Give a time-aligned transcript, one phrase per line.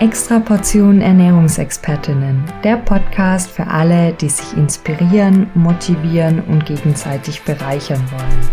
[0.00, 8.48] Extra Portion Ernährungsexpertinnen, der Podcast für alle, die sich inspirieren, motivieren und gegenseitig bereichern wollen.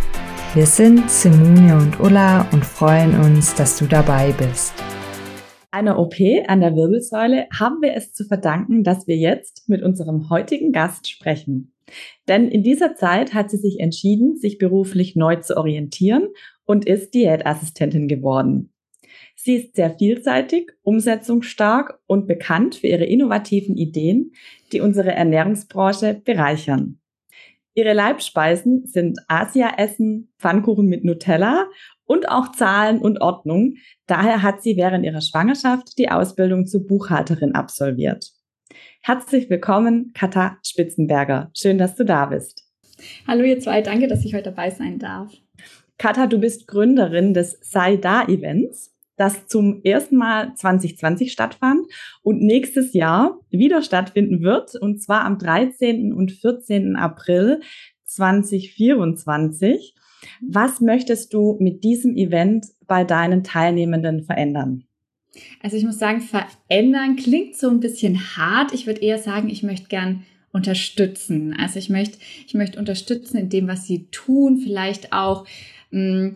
[0.53, 4.73] Wir sind Simone und Ulla und freuen uns, dass du dabei bist.
[5.71, 6.15] Einer OP
[6.47, 11.09] an der Wirbelsäule haben wir es zu verdanken, dass wir jetzt mit unserem heutigen Gast
[11.09, 11.71] sprechen.
[12.27, 16.27] Denn in dieser Zeit hat sie sich entschieden, sich beruflich neu zu orientieren
[16.65, 18.73] und ist Diätassistentin geworden.
[19.47, 24.33] Sie ist sehr vielseitig, umsetzungsstark und bekannt für ihre innovativen Ideen,
[24.73, 26.99] die unsere Ernährungsbranche bereichern.
[27.73, 31.69] Ihre Leibspeisen sind Asia-Essen, Pfannkuchen mit Nutella
[32.03, 33.75] und auch Zahlen und Ordnung.
[34.05, 38.33] Daher hat sie während ihrer Schwangerschaft die Ausbildung zur Buchhalterin absolviert.
[39.01, 41.51] Herzlich willkommen, Katha Spitzenberger.
[41.53, 42.65] Schön, dass du da bist.
[43.25, 45.31] Hallo ihr zwei, danke, dass ich heute dabei sein darf.
[45.97, 51.85] Katha, du bist Gründerin des Sei Da Events das zum ersten Mal 2020 stattfand
[52.21, 56.13] und nächstes Jahr wieder stattfinden wird, und zwar am 13.
[56.13, 56.95] und 14.
[56.95, 57.61] April
[58.05, 59.95] 2024.
[60.41, 64.83] Was möchtest du mit diesem Event bei deinen Teilnehmenden verändern?
[65.61, 68.73] Also ich muss sagen, verändern klingt so ein bisschen hart.
[68.73, 71.55] Ich würde eher sagen, ich möchte gern unterstützen.
[71.57, 72.17] Also ich möchte,
[72.47, 75.45] ich möchte unterstützen in dem, was sie tun, vielleicht auch
[75.91, 76.35] mh, mm,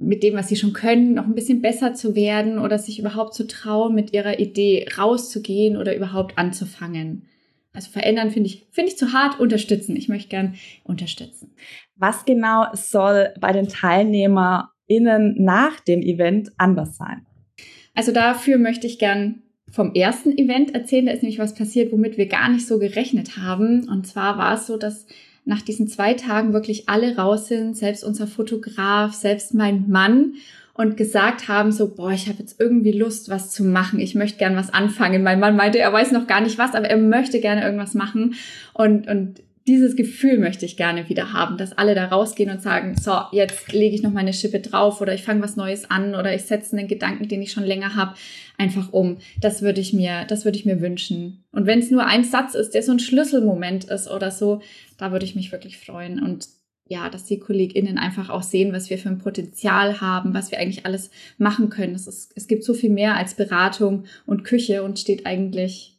[0.00, 3.34] mit dem, was sie schon können, noch ein bisschen besser zu werden oder sich überhaupt
[3.34, 7.26] zu trauen, mit ihrer Idee rauszugehen oder überhaupt anzufangen.
[7.72, 9.96] Also verändern finde ich, finde ich zu hart, unterstützen.
[9.96, 11.54] Ich möchte gern unterstützen.
[11.96, 17.26] Was genau soll bei den TeilnehmerInnen nach dem Event anders sein?
[17.94, 21.06] Also dafür möchte ich gern vom ersten Event erzählen.
[21.06, 23.88] Da ist nämlich was passiert, womit wir gar nicht so gerechnet haben.
[23.88, 25.06] Und zwar war es so, dass
[25.44, 30.34] nach diesen zwei Tagen wirklich alle raus sind, selbst unser Fotograf, selbst mein Mann
[30.74, 34.00] und gesagt haben so, boah, ich habe jetzt irgendwie Lust, was zu machen.
[34.00, 35.22] Ich möchte gern was anfangen.
[35.22, 38.34] Mein Mann meinte, er weiß noch gar nicht was, aber er möchte gerne irgendwas machen
[38.72, 42.96] und und dieses Gefühl möchte ich gerne wieder haben, dass alle da rausgehen und sagen,
[42.96, 46.34] so, jetzt lege ich noch meine Schippe drauf oder ich fange was Neues an oder
[46.34, 48.14] ich setze einen Gedanken, den ich schon länger habe,
[48.58, 49.18] einfach um.
[49.40, 51.44] Das würde ich mir, das würde ich mir wünschen.
[51.52, 54.60] Und wenn es nur ein Satz ist, der so ein Schlüsselmoment ist oder so,
[54.98, 56.48] da würde ich mich wirklich freuen und
[56.88, 60.58] ja, dass die KollegInnen einfach auch sehen, was wir für ein Potenzial haben, was wir
[60.58, 61.94] eigentlich alles machen können.
[61.94, 65.92] Es, ist, es gibt so viel mehr als Beratung und Küche und steht eigentlich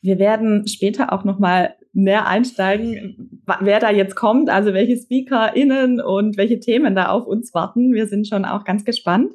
[0.00, 6.36] wir werden später auch nochmal mehr einsteigen, wer da jetzt kommt, also welche SpeakerInnen und
[6.36, 7.94] welche Themen da auf uns warten.
[7.94, 9.32] Wir sind schon auch ganz gespannt.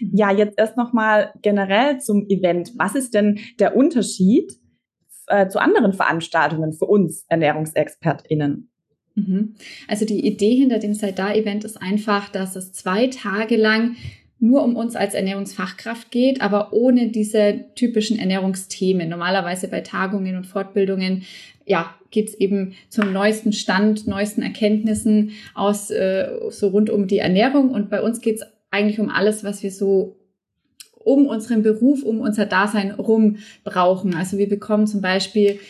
[0.00, 0.10] Mhm.
[0.14, 2.72] Ja, jetzt erst nochmal generell zum Event.
[2.76, 4.58] Was ist denn der Unterschied
[5.28, 8.68] äh, zu anderen Veranstaltungen für uns ErnährungsexpertInnen?
[9.14, 9.54] Mhm.
[9.86, 13.94] Also die Idee hinter dem Sei da Event ist einfach, dass es zwei Tage lang
[14.40, 19.08] nur um uns als Ernährungsfachkraft geht, aber ohne diese typischen Ernährungsthemen.
[19.08, 21.24] Normalerweise bei Tagungen und Fortbildungen,
[21.70, 27.70] ja, geht's eben zum neuesten Stand, neuesten Erkenntnissen aus äh, so rund um die Ernährung.
[27.70, 28.42] Und bei uns geht's
[28.72, 30.16] eigentlich um alles, was wir so
[30.92, 34.16] um unseren Beruf, um unser Dasein rum brauchen.
[34.16, 35.60] Also wir bekommen zum Beispiel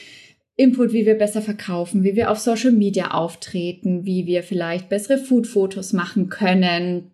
[0.57, 5.19] Input, wie wir besser verkaufen, wie wir auf Social Media auftreten, wie wir vielleicht bessere
[5.19, 7.11] Food-Fotos machen können,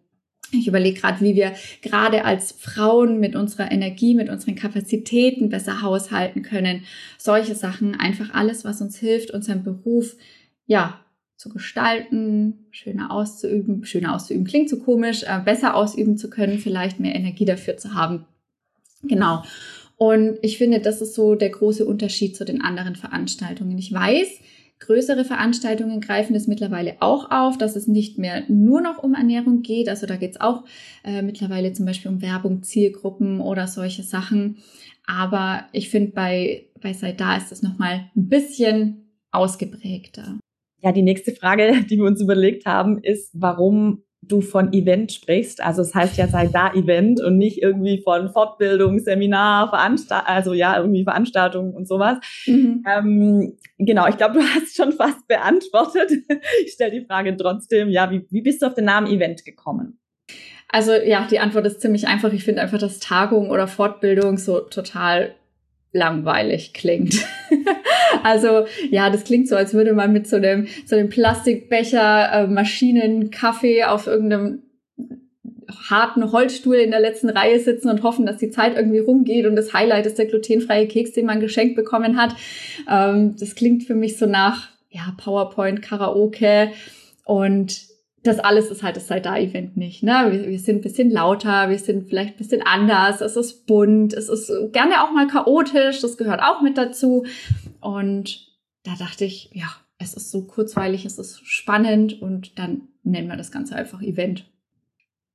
[0.53, 5.83] ich überlege gerade, wie wir gerade als Frauen mit unserer Energie, mit unseren Kapazitäten besser
[5.83, 6.85] haushalten können.
[7.19, 10.17] Solche Sachen, einfach alles, was uns hilft, unseren Beruf,
[10.67, 11.01] ja,
[11.37, 13.85] zu gestalten, schöner auszuüben.
[13.85, 17.95] Schöner auszuüben klingt so komisch, äh, besser ausüben zu können, vielleicht mehr Energie dafür zu
[17.95, 18.25] haben.
[19.03, 19.43] Genau.
[19.97, 23.79] Und ich finde, das ist so der große Unterschied zu den anderen Veranstaltungen.
[23.79, 24.29] Ich weiß,
[24.79, 29.63] Größere Veranstaltungen greifen es mittlerweile auch auf, dass es nicht mehr nur noch um Ernährung
[29.63, 29.89] geht.
[29.89, 30.65] Also da geht es auch
[31.03, 34.59] äh, mittlerweile zum Beispiel um Werbung, Zielgruppen oder solche Sachen.
[35.07, 40.39] Aber ich finde, bei, bei Sei da ist es nochmal ein bisschen ausgeprägter.
[40.83, 45.63] Ja, die nächste Frage, die wir uns überlegt haben, ist, warum du von Event sprichst.
[45.63, 50.53] Also es heißt ja sei da Event und nicht irgendwie von Fortbildung, Seminar, Veranstaltung, also
[50.53, 52.19] ja, irgendwie Veranstaltungen und sowas.
[52.47, 52.85] Mhm.
[52.89, 56.13] Ähm, genau, ich glaube, du hast schon fast beantwortet.
[56.65, 59.99] Ich stelle die Frage trotzdem, ja, wie, wie bist du auf den Namen Event gekommen?
[60.69, 62.33] Also ja, die Antwort ist ziemlich einfach.
[62.33, 65.35] Ich finde einfach, dass Tagung oder Fortbildung so total
[65.93, 67.25] langweilig klingt.
[68.25, 72.47] also ja, das klingt so, als würde man mit so einem, so einem Plastikbecher äh,
[72.47, 74.63] Maschinen Kaffee auf irgendeinem
[75.91, 79.57] harten Holzstuhl in der letzten Reihe sitzen und hoffen, dass die Zeit irgendwie rumgeht und
[79.57, 82.35] das Highlight ist der glutenfreie Keks, den man geschenkt bekommen hat.
[82.89, 86.71] Ähm, das klingt für mich so nach ja, PowerPoint, Karaoke
[87.25, 87.87] und
[88.23, 90.03] das alles ist halt das Side-Event nicht.
[90.03, 90.29] Ne?
[90.31, 94.15] Wir, wir, sind ein bisschen lauter, wir sind vielleicht ein bisschen anders, es ist bunt,
[94.15, 97.25] es ist gerne auch mal chaotisch, das gehört auch mit dazu.
[97.87, 98.49] Und
[98.83, 99.69] da dachte ich, ja,
[99.99, 104.51] es ist so kurzweilig, es ist spannend und dann nennen wir das Ganze einfach Event.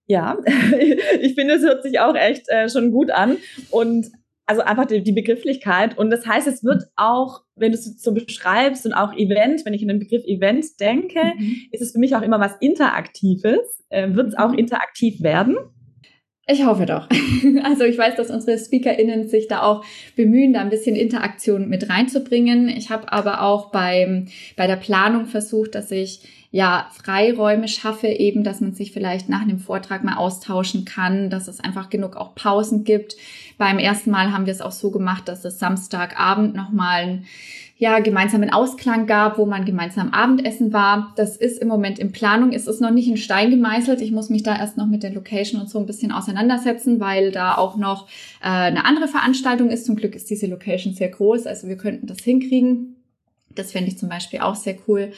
[0.05, 0.37] Ja,
[1.21, 3.37] ich finde, es hört sich auch echt äh, schon gut an.
[3.69, 4.11] Und
[4.47, 5.97] also einfach die, die, Begrifflichkeit.
[5.97, 9.73] Und das heißt, es wird auch, wenn du es so beschreibst und auch Event, wenn
[9.73, 11.55] ich an den Begriff Event denke, mhm.
[11.71, 13.85] ist es für mich auch immer was Interaktives.
[13.87, 14.57] Äh, wird es auch mhm.
[14.57, 15.55] interaktiv werden?
[16.51, 17.07] Ich hoffe doch.
[17.63, 19.83] Also ich weiß, dass unsere SpeakerInnen sich da auch
[20.15, 22.69] bemühen, da ein bisschen Interaktion mit reinzubringen.
[22.69, 26.21] Ich habe aber auch beim, bei der Planung versucht, dass ich
[26.51, 31.47] ja Freiräume schaffe, eben, dass man sich vielleicht nach einem Vortrag mal austauschen kann, dass
[31.47, 33.15] es einfach genug auch Pausen gibt.
[33.57, 37.25] Beim ersten Mal haben wir es auch so gemacht, dass es Samstagabend nochmal ein
[37.81, 41.13] ja, gemeinsamen Ausklang gab, wo man gemeinsam Abendessen war.
[41.15, 42.53] Das ist im Moment in Planung.
[42.53, 44.01] Es ist noch nicht in Stein gemeißelt.
[44.01, 47.31] Ich muss mich da erst noch mit der Location und so ein bisschen auseinandersetzen, weil
[47.31, 48.07] da auch noch
[48.39, 49.87] äh, eine andere Veranstaltung ist.
[49.87, 52.97] Zum Glück ist diese Location sehr groß, also wir könnten das hinkriegen.
[53.55, 55.11] Das fände ich zum Beispiel auch sehr cool.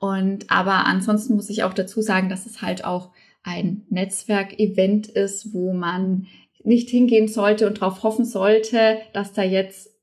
[0.00, 3.10] Und aber ansonsten muss ich auch dazu sagen, dass es halt auch
[3.44, 6.26] ein Netzwerkevent ist, wo man
[6.64, 9.97] nicht hingehen sollte und darauf hoffen sollte, dass da jetzt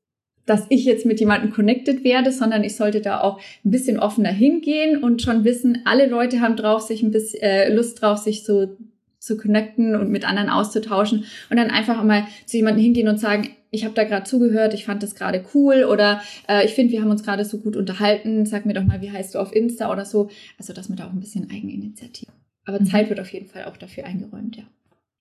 [0.45, 4.29] dass ich jetzt mit jemandem connected werde, sondern ich sollte da auch ein bisschen offener
[4.29, 8.43] hingehen und schon wissen, alle Leute haben drauf, sich ein bisschen äh, Lust drauf, sich
[8.43, 8.75] so
[9.19, 13.49] zu connecten und mit anderen auszutauschen und dann einfach mal zu jemandem hingehen und sagen,
[13.71, 17.01] ich habe da gerade zugehört, ich fand das gerade cool oder äh, ich finde, wir
[17.01, 19.91] haben uns gerade so gut unterhalten, sag mir doch mal, wie heißt du auf Insta
[19.91, 20.29] oder so.
[20.57, 22.31] Also, dass man da auch ein bisschen Eigeninitiative.
[22.65, 22.85] Aber mhm.
[22.85, 24.63] Zeit wird auf jeden Fall auch dafür eingeräumt, ja.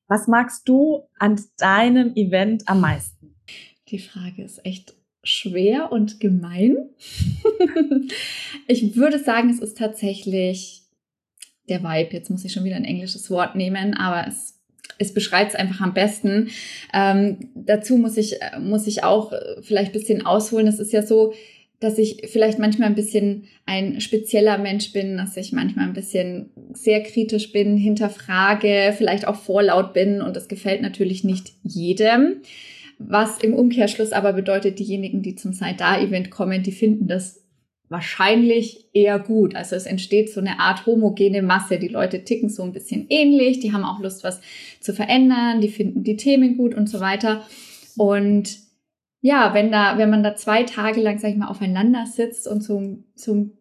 [0.07, 3.35] Was magst du an deinem Event am meisten?
[3.89, 4.95] Die Frage ist echt
[5.25, 6.77] schwer und gemein.
[8.69, 10.83] ich würde sagen, es ist tatsächlich
[11.69, 12.15] der Vibe.
[12.15, 14.61] Jetzt muss ich schon wieder ein englisches Wort nehmen, aber es,
[14.99, 16.51] es beschreibt es einfach am besten.
[16.93, 19.33] Ähm, dazu muss ich, muss ich auch
[19.63, 20.67] vielleicht ein bisschen ausholen.
[20.67, 21.33] Es ist ja so,
[21.81, 26.51] dass ich vielleicht manchmal ein bisschen ein spezieller Mensch bin, dass ich manchmal ein bisschen
[26.73, 32.37] sehr kritisch bin, hinterfrage, vielleicht auch vorlaut bin und das gefällt natürlich nicht jedem.
[32.99, 37.45] Was im Umkehrschluss aber bedeutet, diejenigen, die zum Side-Da-Event kommen, die finden das
[37.89, 39.55] wahrscheinlich eher gut.
[39.55, 41.79] Also es entsteht so eine Art homogene Masse.
[41.79, 44.41] Die Leute ticken so ein bisschen ähnlich, die haben auch Lust, was
[44.81, 47.47] zu verändern, die finden die Themen gut und so weiter.
[47.97, 48.59] Und
[49.21, 52.63] ja, wenn da, wenn man da zwei Tage lang, sag ich mal, aufeinander sitzt und
[52.63, 53.53] so, so ein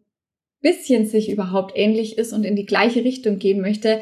[0.61, 4.01] bisschen sich überhaupt ähnlich ist und in die gleiche Richtung gehen möchte,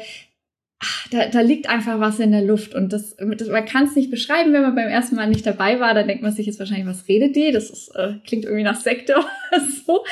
[1.10, 4.10] da, da liegt einfach was in der Luft und das, das man kann es nicht
[4.10, 6.86] beschreiben, wenn man beim ersten Mal nicht dabei war, dann denkt man sich jetzt wahrscheinlich,
[6.86, 7.52] was redet die?
[7.52, 9.18] Das ist, äh, klingt irgendwie nach Sektor
[9.52, 10.04] oder so.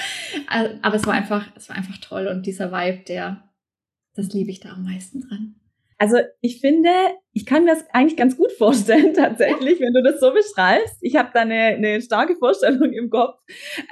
[0.46, 3.42] Also, aber es war einfach, es war einfach toll und dieser Vibe, der,
[4.14, 5.59] das liebe ich da am meisten dran.
[6.00, 6.88] Also ich finde,
[7.34, 10.96] ich kann mir das eigentlich ganz gut vorstellen, tatsächlich, wenn du das so beschreibst.
[11.02, 13.38] Ich habe da eine, eine starke Vorstellung im Kopf,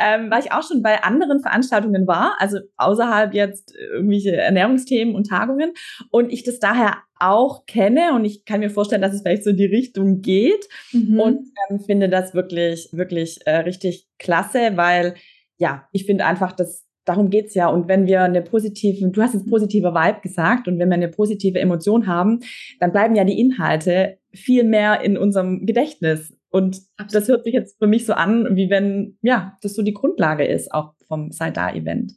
[0.02, 5.28] ähm, weil ich auch schon bei anderen Veranstaltungen war, also außerhalb jetzt irgendwelche Ernährungsthemen und
[5.28, 5.72] Tagungen
[6.10, 9.50] und ich das daher auch kenne und ich kann mir vorstellen, dass es vielleicht so
[9.50, 11.20] in die Richtung geht mhm.
[11.20, 15.14] und ähm, finde das wirklich, wirklich äh, richtig klasse, weil
[15.58, 17.68] ja, ich finde einfach, dass darum geht's ja.
[17.68, 21.08] Und wenn wir eine positive, du hast jetzt positive Vibe gesagt, und wenn wir eine
[21.08, 22.40] positive Emotion haben,
[22.80, 26.34] dann bleiben ja die Inhalte viel mehr in unserem Gedächtnis.
[26.50, 27.14] Und Absolut.
[27.14, 30.46] das hört sich jetzt für mich so an, wie wenn, ja, das so die Grundlage
[30.46, 32.12] ist, auch vom Sei Da-Event.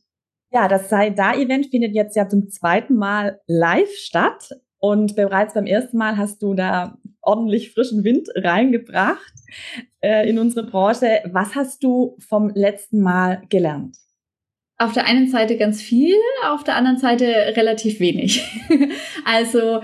[0.53, 4.49] Ja, das Sei Da-Event findet jetzt ja zum zweiten Mal live statt.
[4.79, 9.33] Und bereits beim ersten Mal hast du da ordentlich frischen Wind reingebracht
[9.99, 11.21] äh, in unsere Branche.
[11.31, 13.95] Was hast du vom letzten Mal gelernt?
[14.81, 18.43] Auf der einen Seite ganz viel, auf der anderen Seite relativ wenig.
[19.25, 19.81] also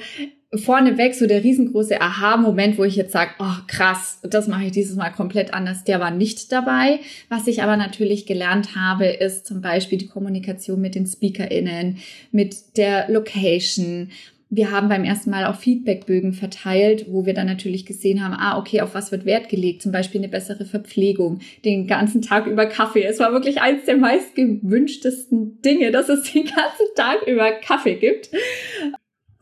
[0.56, 4.96] vorneweg so der riesengroße Aha-Moment, wo ich jetzt sage, oh krass, das mache ich dieses
[4.96, 7.00] Mal komplett anders, der war nicht dabei.
[7.30, 11.98] Was ich aber natürlich gelernt habe, ist zum Beispiel die Kommunikation mit den SpeakerInnen,
[12.32, 14.10] mit der Location,
[14.50, 18.58] wir haben beim ersten Mal auch Feedbackbögen verteilt, wo wir dann natürlich gesehen haben, ah,
[18.58, 19.82] okay, auf was wird Wert gelegt?
[19.82, 23.04] Zum Beispiel eine bessere Verpflegung, den ganzen Tag über Kaffee.
[23.04, 27.96] Es war wirklich eins der meist gewünschtesten Dinge, dass es den ganzen Tag über Kaffee
[27.96, 28.30] gibt.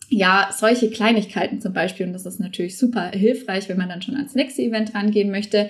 [0.09, 2.07] Ja, solche Kleinigkeiten zum Beispiel.
[2.07, 5.69] Und das ist natürlich super hilfreich, wenn man dann schon ans nächste Event rangehen möchte.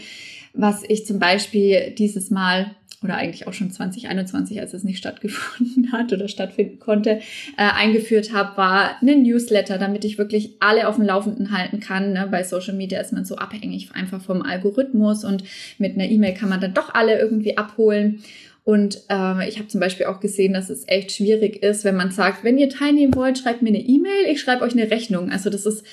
[0.53, 5.91] Was ich zum Beispiel dieses Mal oder eigentlich auch schon 2021, als es nicht stattgefunden
[5.91, 7.21] hat oder stattfinden konnte, äh,
[7.57, 12.13] eingeführt habe, war ein Newsletter, damit ich wirklich alle auf dem Laufenden halten kann.
[12.13, 12.27] Ne?
[12.29, 15.43] Bei Social Media ist man so abhängig einfach vom Algorithmus und
[15.77, 18.23] mit einer E-Mail kann man dann doch alle irgendwie abholen.
[18.63, 22.09] Und äh, ich habe zum Beispiel auch gesehen, dass es echt schwierig ist, wenn man
[22.09, 25.29] sagt, wenn ihr teilnehmen wollt, schreibt mir eine E-Mail, ich schreibe euch eine Rechnung.
[25.29, 25.85] Also das ist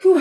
[0.00, 0.18] puh,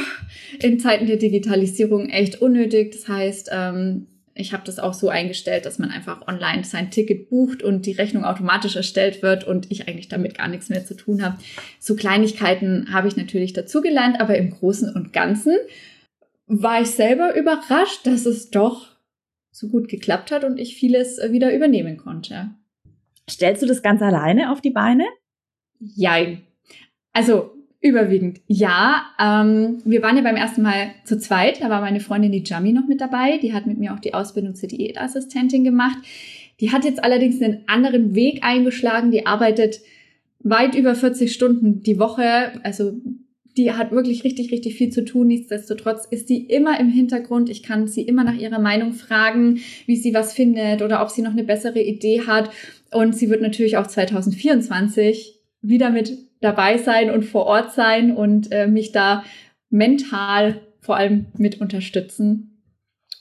[0.62, 2.92] in Zeiten der Digitalisierung echt unnötig.
[2.92, 4.08] Das heißt, ähm,
[4.40, 7.92] ich habe das auch so eingestellt, dass man einfach online sein Ticket bucht und die
[7.92, 11.38] Rechnung automatisch erstellt wird und ich eigentlich damit gar nichts mehr zu tun habe.
[11.80, 15.58] So Kleinigkeiten habe ich natürlich dazugelernt, aber im Großen und Ganzen
[16.48, 18.88] war ich selber überrascht, dass es doch
[19.52, 22.52] so gut geklappt hat und ich vieles äh, wieder übernehmen konnte.
[23.30, 25.06] Stellst du das ganz alleine auf die Beine?
[25.80, 26.44] Jein.
[27.14, 27.52] Also
[27.82, 29.06] überwiegend ja.
[29.20, 31.62] Ähm, wir waren ja beim ersten Mal zu zweit.
[31.62, 33.38] Da war meine Freundin die Jami noch mit dabei.
[33.38, 35.98] Die hat mit mir auch die Ausbildung zur Diätassistentin gemacht.
[36.60, 39.12] Die hat jetzt allerdings einen anderen Weg eingeschlagen.
[39.12, 39.80] Die arbeitet
[40.42, 42.60] weit über 40 Stunden die Woche.
[42.64, 43.00] Also
[43.56, 45.28] die hat wirklich richtig, richtig viel zu tun.
[45.28, 47.50] Nichtsdestotrotz ist die immer im Hintergrund.
[47.50, 51.22] Ich kann sie immer nach ihrer Meinung fragen, wie sie was findet oder ob sie
[51.22, 52.50] noch eine bessere Idee hat.
[52.92, 58.52] Und sie wird natürlich auch 2024 wieder mit dabei sein und vor Ort sein und
[58.52, 59.24] äh, mich da
[59.70, 62.64] mental vor allem mit unterstützen.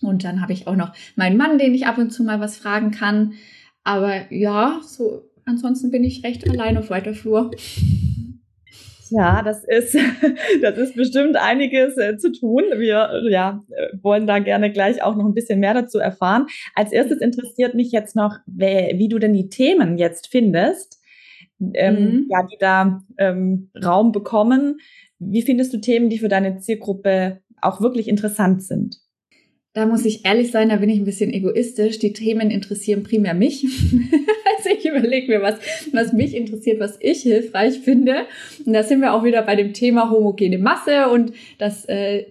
[0.00, 2.56] Und dann habe ich auch noch meinen Mann, den ich ab und zu mal was
[2.56, 3.34] fragen kann.
[3.82, 7.50] Aber ja, so ansonsten bin ich recht allein auf weiter Flur.
[9.10, 9.96] Ja, das ist,
[10.62, 12.62] das ist bestimmt einiges äh, zu tun.
[12.76, 16.46] Wir ja, äh, wollen da gerne gleich auch noch ein bisschen mehr dazu erfahren.
[16.74, 20.97] Als erstes interessiert mich jetzt noch, wie du denn die Themen jetzt findest,
[21.74, 22.26] ähm, mhm.
[22.30, 24.78] ja, die da ähm, Raum bekommen.
[25.18, 29.00] Wie findest du Themen, die für deine Zielgruppe auch wirklich interessant sind?
[29.74, 31.98] Da muss ich ehrlich sein, da bin ich ein bisschen egoistisch.
[31.98, 33.64] Die Themen interessieren primär mich.
[34.56, 35.56] also ich überlege mir, was,
[35.92, 38.26] was mich interessiert, was ich hilfreich finde.
[38.64, 42.26] Und da sind wir auch wieder bei dem Thema homogene Masse und dass äh,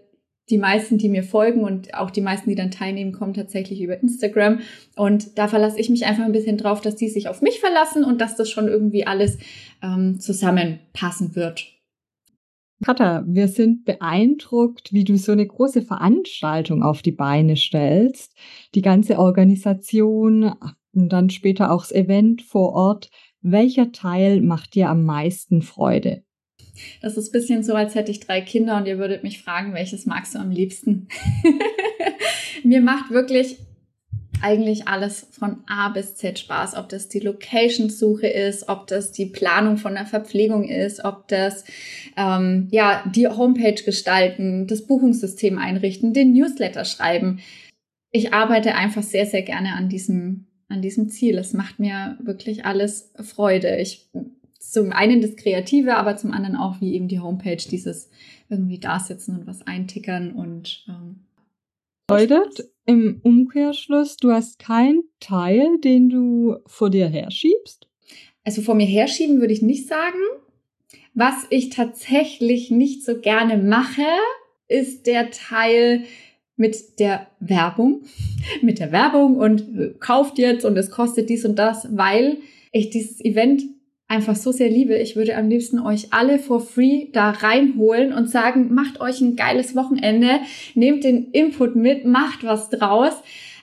[0.49, 4.01] die meisten, die mir folgen und auch die meisten, die dann teilnehmen, kommen tatsächlich über
[4.01, 4.59] Instagram.
[4.95, 8.03] Und da verlasse ich mich einfach ein bisschen drauf, dass die sich auf mich verlassen
[8.03, 9.37] und dass das schon irgendwie alles
[9.83, 11.65] ähm, zusammenpassen wird.
[12.83, 18.37] Katha, wir sind beeindruckt, wie du so eine große Veranstaltung auf die Beine stellst.
[18.75, 20.53] Die ganze Organisation
[20.93, 23.09] und dann später auch das Event vor Ort.
[23.41, 26.23] Welcher Teil macht dir am meisten Freude?
[27.01, 29.73] Das ist ein bisschen so, als hätte ich drei Kinder und ihr würdet mich fragen,
[29.73, 31.07] welches magst du am liebsten?
[32.63, 33.57] Mir macht wirklich
[34.41, 39.25] eigentlich alles von A bis Z Spaß, ob das die Location-Suche ist, ob das die
[39.25, 41.63] Planung von der Verpflegung ist, ob das
[42.15, 47.39] ähm, ja die Homepage gestalten, das Buchungssystem einrichten, den Newsletter schreiben.
[48.11, 51.37] Ich arbeite einfach sehr, sehr gerne an diesem an diesem Ziel.
[51.37, 53.77] Es macht mir wirklich alles Freude.
[53.77, 54.09] Ich
[54.59, 58.09] zum einen das Kreative, aber zum anderen auch wie eben die Homepage, dieses
[58.49, 61.27] irgendwie da sitzen und was eintickern und ähm,
[62.07, 67.87] bedeutet im Umkehrschluss, du hast keinen Teil, den du vor dir herschiebst?
[68.45, 70.19] Also vor mir herschieben würde ich nicht sagen.
[71.13, 74.05] Was ich tatsächlich nicht so gerne mache,
[74.67, 76.05] ist der Teil
[76.55, 78.03] mit der Werbung,
[78.61, 82.37] mit der Werbung und äh, kauft jetzt und es kostet dies und das, weil
[82.71, 83.63] ich dieses Event
[84.07, 84.97] einfach so sehr liebe.
[84.97, 89.35] Ich würde am liebsten euch alle for free da reinholen und sagen, macht euch ein
[89.35, 90.39] geiles Wochenende,
[90.75, 93.13] nehmt den Input mit, macht was draus.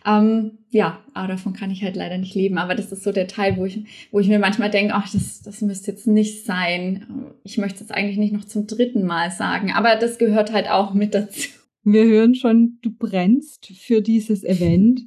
[0.07, 2.59] Ähm, ja, aber davon kann ich halt leider nicht leben.
[2.59, 5.41] Aber das ist so der Teil, wo ich, wo ich mir manchmal denke, ach, das,
[5.41, 7.07] das müsste jetzt nicht sein.
[7.43, 9.73] Ich möchte es eigentlich nicht noch zum dritten Mal sagen.
[9.73, 11.49] Aber das gehört halt auch mit dazu.
[11.85, 15.03] Wir hören schon, du brennst für dieses Event.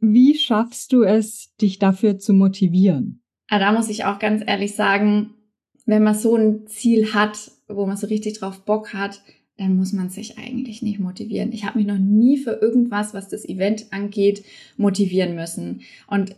[0.00, 3.20] Wie schaffst du es, dich dafür zu motivieren?
[3.48, 5.34] Aber da muss ich auch ganz ehrlich sagen,
[5.86, 9.22] wenn man so ein Ziel hat, wo man so richtig drauf Bock hat,
[9.56, 11.52] dann muss man sich eigentlich nicht motivieren.
[11.52, 14.44] Ich habe mich noch nie für irgendwas, was das Event angeht,
[14.76, 15.80] motivieren müssen.
[16.06, 16.36] Und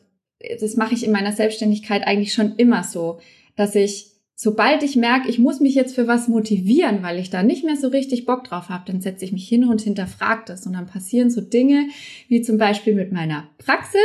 [0.61, 3.21] das mache ich in meiner Selbstständigkeit eigentlich schon immer so,
[3.57, 7.43] dass ich, sobald ich merke, ich muss mich jetzt für was motivieren, weil ich da
[7.43, 10.67] nicht mehr so richtig Bock drauf habe, dann setze ich mich hin und hinterfrage das.
[10.67, 11.89] Und dann passieren so Dinge,
[12.29, 14.01] wie zum Beispiel mit meiner Praxis,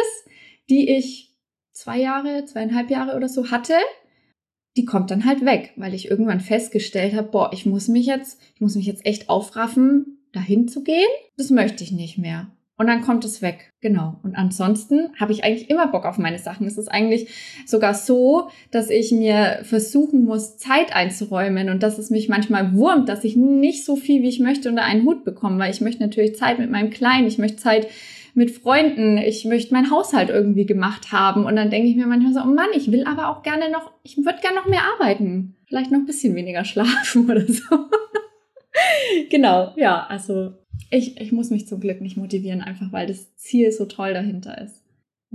[0.69, 1.34] die ich
[1.75, 3.73] zwei Jahre, zweieinhalb Jahre oder so hatte,
[4.77, 8.41] die kommt dann halt weg, weil ich irgendwann festgestellt habe, boah, ich muss mich jetzt,
[8.55, 11.07] ich muss mich jetzt echt aufraffen, dahin zu gehen.
[11.37, 12.47] Das möchte ich nicht mehr.
[12.77, 13.69] Und dann kommt es weg.
[13.79, 14.19] Genau.
[14.23, 16.67] Und ansonsten habe ich eigentlich immer Bock auf meine Sachen.
[16.67, 17.29] Es ist eigentlich
[17.65, 23.07] sogar so, dass ich mir versuchen muss, Zeit einzuräumen und dass es mich manchmal wurmt,
[23.07, 26.03] dass ich nicht so viel, wie ich möchte, unter einen Hut bekomme, weil ich möchte
[26.03, 27.87] natürlich Zeit mit meinem Kleinen, ich möchte Zeit
[28.35, 31.45] mit Freunden, ich möchte meinen Haushalt irgendwie gemacht haben.
[31.45, 33.91] Und dann denke ich mir manchmal so, oh Mann, ich will aber auch gerne noch,
[34.03, 35.55] ich würde gerne noch mehr arbeiten.
[35.67, 37.63] Vielleicht noch ein bisschen weniger schlafen oder so.
[39.29, 40.51] genau, ja, also
[40.91, 44.61] ich, ich muss mich zum Glück nicht motivieren, einfach weil das Ziel so toll dahinter
[44.61, 44.83] ist.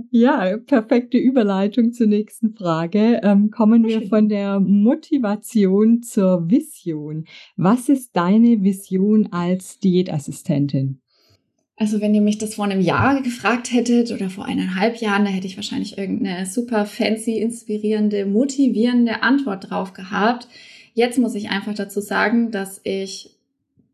[0.09, 3.19] Ja, perfekte Überleitung zur nächsten Frage.
[3.23, 7.25] Ähm, kommen wir von der Motivation zur Vision.
[7.55, 11.00] Was ist deine Vision als Diätassistentin?
[11.81, 15.31] Also wenn ihr mich das vor einem Jahr gefragt hättet oder vor eineinhalb Jahren, da
[15.31, 20.47] hätte ich wahrscheinlich irgendeine super fancy, inspirierende, motivierende Antwort drauf gehabt.
[20.93, 23.31] Jetzt muss ich einfach dazu sagen, dass ich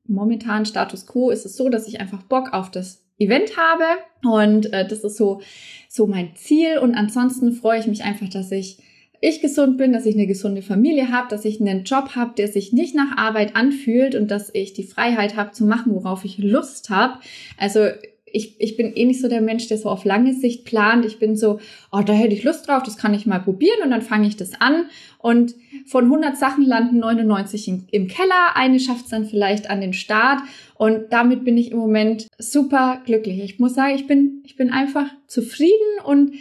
[0.05, 3.85] momentan Status quo ist es so, dass ich einfach Bock auf das Event habe
[4.21, 5.39] und äh, das ist so
[5.87, 8.79] so mein Ziel und ansonsten freue ich mich einfach, dass ich
[9.19, 12.47] ich gesund bin, dass ich eine gesunde Familie habe, dass ich einen Job habe, der
[12.47, 16.37] sich nicht nach Arbeit anfühlt und dass ich die Freiheit habe zu machen, worauf ich
[16.37, 17.19] Lust habe.
[17.57, 17.87] Also
[18.31, 21.05] ich, ich bin eh nicht so der Mensch, der so auf lange Sicht plant.
[21.05, 21.59] Ich bin so,
[21.91, 24.35] oh, da hätte ich Lust drauf, das kann ich mal probieren und dann fange ich
[24.35, 24.85] das an.
[25.17, 25.55] Und
[25.85, 29.93] von 100 Sachen landen 99 in, im Keller, eine schafft es dann vielleicht an den
[29.93, 30.41] Start.
[30.75, 33.41] Und damit bin ich im Moment super glücklich.
[33.41, 35.73] Ich muss sagen, ich bin, ich bin einfach zufrieden
[36.05, 36.33] und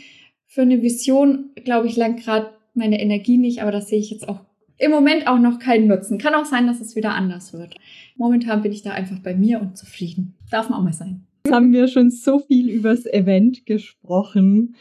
[0.47, 4.29] für eine Vision, glaube ich, langt gerade meine Energie nicht, aber das sehe ich jetzt
[4.29, 4.41] auch
[4.79, 6.19] im Moment auch noch keinen Nutzen.
[6.19, 7.77] Kann auch sein, dass es wieder anders wird.
[8.17, 10.35] Momentan bin ich da einfach bei mir und zufrieden.
[10.51, 11.27] Darf man auch mal sein.
[11.45, 14.75] Jetzt haben wir schon so viel übers Event gesprochen.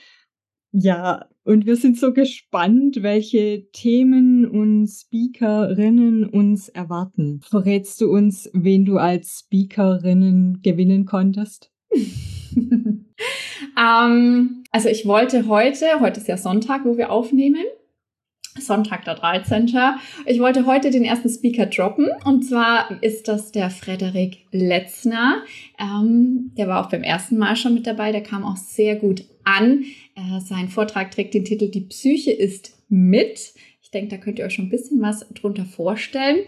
[0.71, 7.39] Ja, und wir sind so gespannt, welche Themen und Speakerinnen uns erwarten.
[7.47, 11.71] Verrätst du uns, wen du als Speakerinnen gewinnen konntest?
[13.77, 17.63] ähm, also ich wollte heute, heute ist ja Sonntag, wo wir aufnehmen,
[18.57, 19.73] Sonntag der 13.
[20.25, 25.43] Ich wollte heute den ersten Speaker droppen und zwar ist das der Frederik Letzner.
[25.79, 29.25] Ähm, der war auch beim ersten Mal schon mit dabei, der kam auch sehr gut
[29.43, 29.83] an.
[30.15, 33.53] Äh, sein Vortrag trägt den Titel Die Psyche ist mit.
[33.81, 36.39] Ich denke, da könnt ihr euch schon ein bisschen was drunter vorstellen.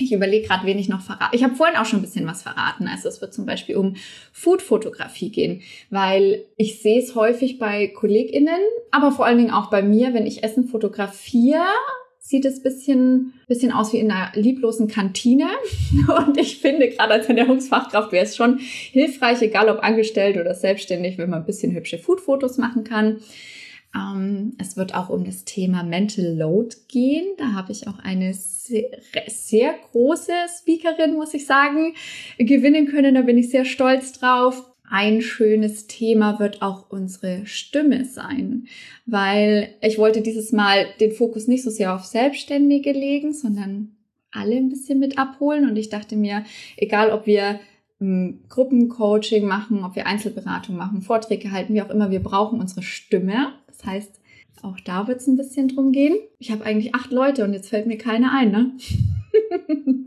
[0.00, 1.36] Ich überlege gerade, wen ich noch verrate.
[1.36, 2.88] Ich habe vorhin auch schon ein bisschen was verraten.
[2.88, 3.96] Also es wird zum Beispiel um
[4.32, 9.82] Food-Fotografie gehen, weil ich sehe es häufig bei KollegInnen, aber vor allen Dingen auch bei
[9.82, 11.66] mir, wenn ich Essen fotografiere,
[12.18, 15.48] sieht es bisschen, bisschen aus wie in einer lieblosen Kantine.
[16.26, 21.18] Und ich finde, gerade als Ernährungsfachkraft wäre es schon hilfreich, egal ob angestellt oder selbstständig,
[21.18, 23.20] wenn man ein bisschen hübsche Food-Fotos machen kann.
[23.94, 27.26] Ähm, es wird auch um das Thema Mental Load gehen.
[27.38, 28.90] Da habe ich auch eine sehr,
[29.28, 31.94] sehr große Speakerin, muss ich sagen,
[32.38, 33.14] gewinnen können.
[33.14, 34.66] Da bin ich sehr stolz drauf.
[34.88, 38.66] Ein schönes Thema wird auch unsere Stimme sein,
[39.06, 43.96] weil ich wollte dieses Mal den Fokus nicht so sehr auf Selbstständige legen, sondern
[44.32, 45.68] alle ein bisschen mit abholen.
[45.68, 46.44] Und ich dachte mir,
[46.76, 47.60] egal ob wir
[48.00, 53.52] Gruppencoaching machen, ob wir Einzelberatung machen, Vorträge halten, wie auch immer, wir brauchen unsere Stimme.
[53.66, 54.20] Das heißt,
[54.62, 56.16] auch da wird es ein bisschen drum gehen.
[56.38, 58.72] Ich habe eigentlich acht Leute und jetzt fällt mir keine ein, ne?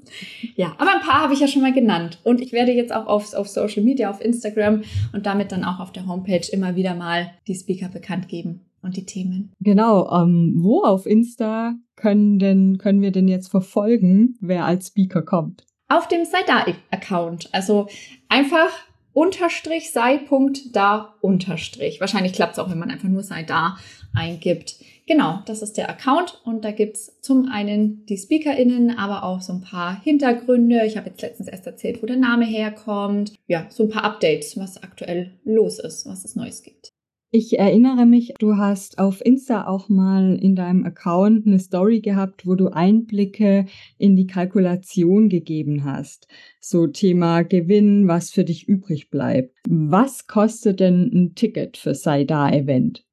[0.55, 2.19] ja, aber ein paar habe ich ja schon mal genannt.
[2.23, 4.81] Und ich werde jetzt auch auf, auf Social Media, auf Instagram
[5.13, 8.97] und damit dann auch auf der Homepage immer wieder mal die Speaker bekannt geben und
[8.97, 9.51] die Themen.
[9.59, 15.21] Genau, ähm, wo auf Insta können, denn, können wir denn jetzt verfolgen, wer als Speaker
[15.21, 15.63] kommt?
[15.93, 17.49] Auf dem Sei-Da-Account.
[17.51, 17.87] Also
[18.27, 18.71] einfach
[19.13, 21.99] unterstrich sei Punkt da unterstrich.
[21.99, 23.77] Wahrscheinlich klappt es auch, wenn man einfach nur sei da
[24.15, 24.77] eingibt.
[25.05, 29.53] Genau, das ist der Account und da gibt's zum einen die SpeakerInnen, aber auch so
[29.53, 30.83] ein paar Hintergründe.
[30.83, 33.35] Ich habe jetzt letztens erst erzählt, wo der Name herkommt.
[33.45, 36.92] Ja, so ein paar Updates, was aktuell los ist, was es Neues gibt.
[37.35, 42.45] Ich erinnere mich, du hast auf Insta auch mal in deinem Account eine Story gehabt,
[42.45, 43.65] wo du Einblicke
[43.97, 46.27] in die Kalkulation gegeben hast.
[46.59, 49.57] So Thema Gewinn, was für dich übrig bleibt.
[49.67, 53.03] Was kostet denn ein Ticket für Sei da Event?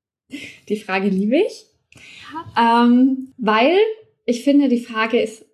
[0.69, 1.65] Die Frage liebe ich,
[2.59, 3.75] ähm, weil
[4.27, 5.47] ich finde, die Frage ist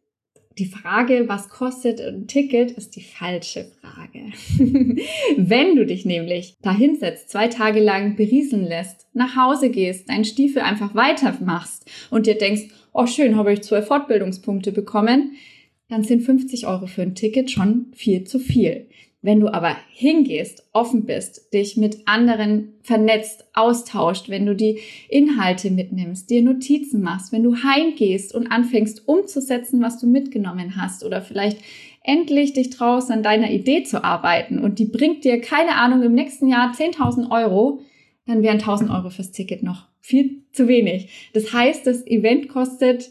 [0.59, 4.33] die Frage, was kostet ein Ticket, ist die falsche Frage.
[5.37, 10.25] Wenn du dich nämlich da hinsetzt, zwei Tage lang berieseln lässt, nach Hause gehst, deinen
[10.25, 15.33] Stiefel einfach weitermachst und dir denkst, oh schön, habe ich zwölf Fortbildungspunkte bekommen,
[15.89, 18.89] dann sind 50 Euro für ein Ticket schon viel zu viel.
[19.27, 25.73] Wenn du aber hingehst, offen bist, dich mit anderen vernetzt, austauscht, wenn du die Inhalte
[25.73, 31.23] mitnimmst, dir Notizen machst, wenn du heimgehst und anfängst umzusetzen, was du mitgenommen hast oder
[31.23, 31.59] vielleicht
[32.05, 36.15] endlich dich traust, an deiner Idee zu arbeiten und die bringt dir, keine Ahnung, im
[36.15, 37.81] nächsten Jahr 10.000 Euro,
[38.27, 41.31] dann wären 1.000 Euro fürs Ticket noch viel zu wenig.
[41.33, 43.11] Das heißt, das Event kostet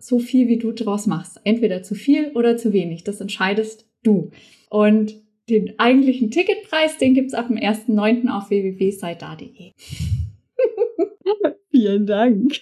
[0.00, 1.40] so viel, wie du draus machst.
[1.44, 3.04] Entweder zu viel oder zu wenig.
[3.04, 4.32] Das entscheidest du.
[4.68, 8.28] Und den eigentlichen Ticketpreis, den gibt's ab dem 1.9.
[8.28, 9.72] auf www.seitda.de.
[11.70, 12.60] Vielen Dank.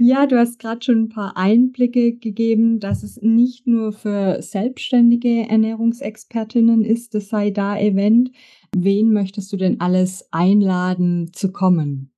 [0.00, 5.48] Ja, du hast gerade schon ein paar Einblicke gegeben, dass es nicht nur für selbstständige
[5.48, 8.30] Ernährungsexpertinnen ist, das sei da Event.
[8.76, 12.10] Wen möchtest du denn alles einladen zu kommen?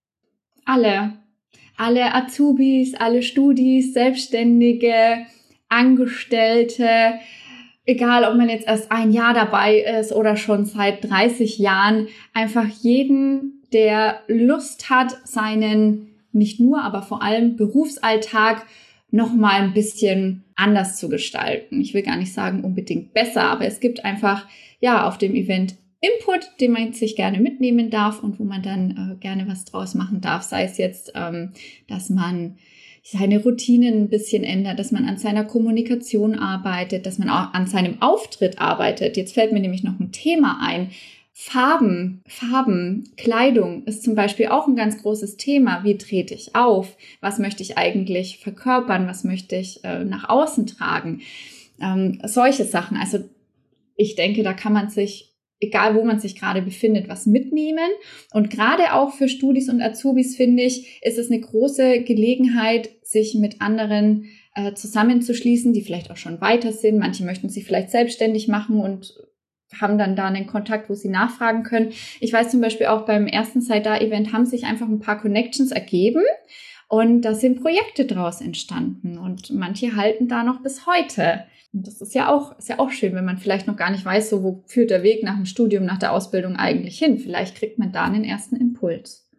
[0.65, 1.15] Alle.
[1.77, 5.27] Alle Azubis, alle Studis, Selbstständige,
[5.69, 7.15] Angestellte,
[7.91, 12.67] egal ob man jetzt erst ein Jahr dabei ist oder schon seit 30 Jahren, einfach
[12.81, 18.65] jeden, der Lust hat, seinen nicht nur, aber vor allem Berufsalltag
[19.11, 21.81] noch mal ein bisschen anders zu gestalten.
[21.81, 24.47] Ich will gar nicht sagen unbedingt besser, aber es gibt einfach
[24.81, 28.91] ja auf dem Event Input, den man sich gerne mitnehmen darf und wo man dann
[28.91, 30.43] äh, gerne was draus machen darf.
[30.43, 31.53] Sei es jetzt, ähm,
[31.89, 32.57] dass man
[33.03, 37.67] seine Routinen ein bisschen ändert, dass man an seiner Kommunikation arbeitet, dass man auch an
[37.67, 39.17] seinem Auftritt arbeitet.
[39.17, 40.91] Jetzt fällt mir nämlich noch ein Thema ein.
[41.33, 45.85] Farben, Farben, Kleidung ist zum Beispiel auch ein ganz großes Thema.
[45.85, 46.97] Wie trete ich auf?
[47.23, 49.07] Was möchte ich eigentlich verkörpern?
[49.07, 51.23] Was möchte ich äh, nach außen tragen?
[51.81, 52.99] Ähm, solche Sachen.
[52.99, 53.21] Also
[53.97, 55.30] ich denke, da kann man sich,
[55.61, 57.91] egal wo man sich gerade befindet, was mitnehmen.
[58.33, 63.35] Und gerade auch für Studis und Azubis finde ich, ist es eine große Gelegenheit, sich
[63.35, 66.99] mit anderen äh, zusammenzuschließen, die vielleicht auch schon weiter sind.
[66.99, 69.15] Manche möchten sich vielleicht selbstständig machen und
[69.79, 71.93] haben dann da einen Kontakt, wo sie nachfragen können.
[72.21, 76.23] Ich weiß zum Beispiel auch beim ersten Saida-Event haben sich einfach ein paar Connections ergeben
[76.89, 81.45] und da sind Projekte draus entstanden und manche halten da noch bis heute.
[81.73, 84.05] Und das ist ja auch, ist ja auch schön, wenn man vielleicht noch gar nicht
[84.05, 87.19] weiß, so wo führt der Weg nach dem Studium, nach der Ausbildung eigentlich hin.
[87.19, 89.31] Vielleicht kriegt man da einen ersten Impuls.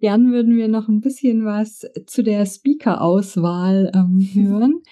[0.00, 4.82] Gern würden wir noch ein bisschen was zu der Speaker-Auswahl ähm, hören.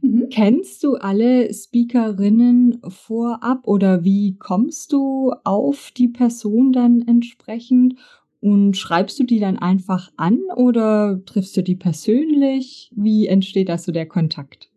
[0.00, 0.28] Mhm.
[0.30, 7.96] Kennst du alle Speakerinnen vorab oder wie kommst du auf die Person dann entsprechend?
[8.40, 12.90] Und schreibst du die dann einfach an oder triffst du die persönlich?
[12.94, 14.70] Wie entsteht da so der Kontakt?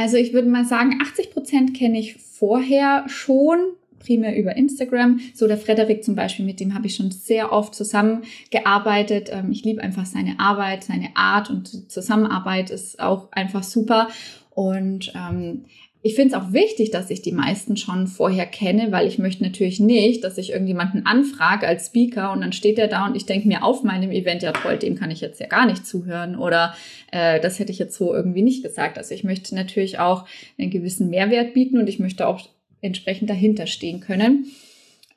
[0.00, 3.58] Also ich würde mal sagen, 80 Prozent kenne ich vorher schon
[3.98, 5.20] primär über Instagram.
[5.34, 9.28] So der Frederik zum Beispiel, mit dem habe ich schon sehr oft zusammengearbeitet.
[9.30, 14.08] Ähm, ich liebe einfach seine Arbeit, seine Art und Zusammenarbeit ist auch einfach super.
[14.48, 15.66] Und ähm,
[16.02, 19.42] ich finde es auch wichtig, dass ich die meisten schon vorher kenne, weil ich möchte
[19.42, 23.26] natürlich nicht, dass ich irgendjemanden anfrage als Speaker und dann steht er da und ich
[23.26, 26.36] denke mir auf meinem Event, ja toll, dem kann ich jetzt ja gar nicht zuhören
[26.36, 26.74] oder
[27.12, 28.96] äh, das hätte ich jetzt so irgendwie nicht gesagt.
[28.96, 30.24] Also ich möchte natürlich auch
[30.58, 32.48] einen gewissen Mehrwert bieten und ich möchte auch
[32.80, 34.46] entsprechend dahinter stehen können.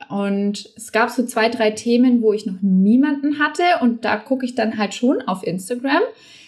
[0.09, 3.63] Und es gab so zwei, drei Themen, wo ich noch niemanden hatte.
[3.81, 6.01] Und da gucke ich dann halt schon auf Instagram.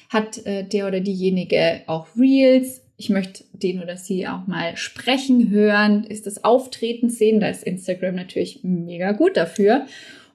[0.10, 2.82] Hat äh, der oder diejenige auch Reels?
[2.98, 6.06] Ich möchte den oder sie auch mal sprechen hören.
[6.06, 7.40] Ist das Auftreten sehen?
[7.40, 9.86] Da ist Instagram natürlich mega gut dafür.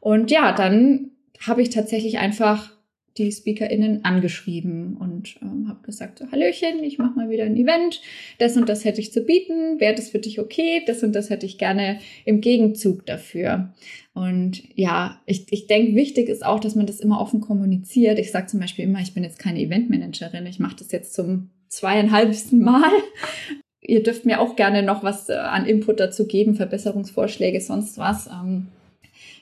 [0.00, 1.10] Und ja, dann
[1.46, 2.70] habe ich tatsächlich einfach
[3.18, 8.00] die SpeakerInnen angeschrieben und ähm, habe gesagt, so, Hallöchen, ich mache mal wieder ein Event,
[8.38, 11.28] das und das hätte ich zu bieten, wäre das für dich okay, das und das
[11.28, 13.72] hätte ich gerne im Gegenzug dafür.
[14.14, 18.18] Und ja, ich, ich denke, wichtig ist auch, dass man das immer offen kommuniziert.
[18.18, 21.50] Ich sage zum Beispiel immer, ich bin jetzt keine Eventmanagerin, ich mache das jetzt zum
[21.68, 22.90] zweieinhalbsten Mal.
[23.80, 28.28] Ihr dürft mir auch gerne noch was äh, an Input dazu geben, Verbesserungsvorschläge, sonst was.
[28.28, 28.68] Ähm,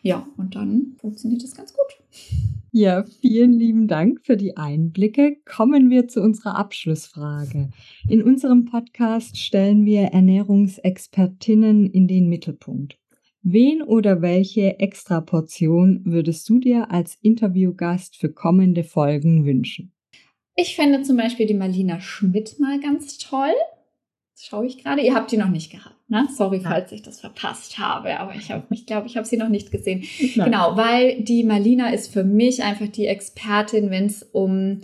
[0.02, 2.58] ja, und dann funktioniert das ganz gut.
[2.70, 5.38] Ja, vielen lieben Dank für die Einblicke.
[5.46, 7.70] Kommen wir zu unserer Abschlussfrage.
[8.09, 12.98] In unserem Podcast stellen wir Ernährungsexpertinnen in den Mittelpunkt.
[13.42, 19.92] Wen oder welche Extraportion würdest du dir als Interviewgast für kommende Folgen wünschen?
[20.54, 23.54] Ich fände zum Beispiel die Marlina Schmidt mal ganz toll.
[24.35, 25.00] Das schaue ich gerade.
[25.00, 25.97] Ihr habt die noch nicht gehabt.
[26.11, 26.27] Ne?
[26.35, 29.51] Sorry, falls ich das verpasst habe, aber ich, hab, ich glaube, ich habe sie noch
[29.51, 30.05] nicht gesehen.
[30.37, 30.47] Nein.
[30.47, 34.81] Genau, weil die Marlina ist für mich einfach die Expertin, wenn es um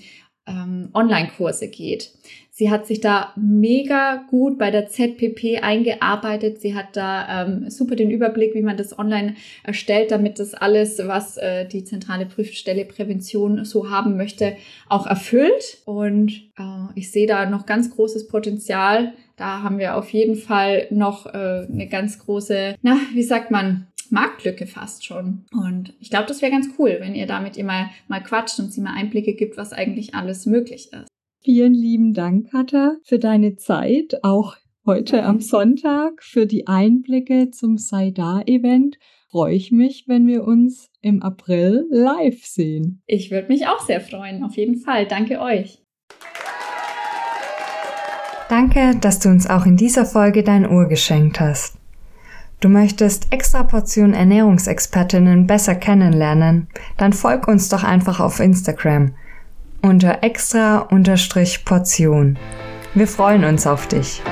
[0.47, 2.13] ähm, Online-Kurse geht.
[2.51, 6.61] Sie hat sich da mega gut bei der ZPP eingearbeitet.
[6.61, 9.35] Sie hat da ähm, super den Überblick, wie man das online
[9.65, 14.57] erstellt, damit das alles, was äh, die zentrale Prüfstelle Prävention so haben möchte,
[14.89, 15.79] auch erfüllt.
[15.85, 19.15] Und äh, ich sehe da noch ganz großes Potenzial.
[19.37, 23.89] Da haben wir auf jeden Fall noch äh, eine ganz große, na, wie sagt man,
[24.11, 25.45] Marktlücke fast schon.
[25.53, 28.73] Und ich glaube, das wäre ganz cool, wenn ihr damit ihr mal, mal quatscht und
[28.73, 31.09] sie mal Einblicke gibt, was eigentlich alles möglich ist.
[31.43, 37.77] Vielen lieben Dank, Katha, für deine Zeit, auch heute am Sonntag, für die Einblicke zum
[37.77, 38.99] Saida-Event.
[39.31, 43.03] Freue ich mich, wenn wir uns im April live sehen.
[43.07, 45.07] Ich würde mich auch sehr freuen, auf jeden Fall.
[45.07, 45.84] Danke euch.
[48.57, 51.75] Danke, dass du uns auch in dieser Folge dein Ohr geschenkt hast.
[52.61, 56.69] Du möchtest extra Portion Ernährungsexpertinnen besser kennenlernen?
[56.97, 59.17] Dann folg uns doch einfach auf Instagram
[59.83, 62.39] unter extra-portion.
[62.95, 64.23] Wir freuen uns auf dich.